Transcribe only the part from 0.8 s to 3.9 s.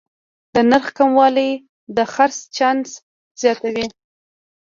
کموالی د خرڅ چانس زیاتوي.